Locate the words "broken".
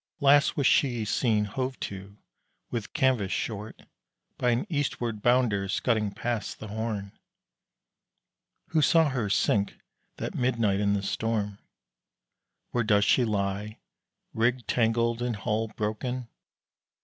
15.67-16.27